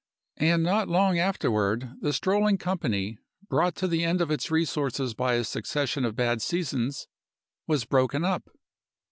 [0.37, 3.19] And not long afterward the strolling company,
[3.49, 7.07] brought to the end of its resources by a succession of bad seasons,
[7.67, 8.49] was broken up.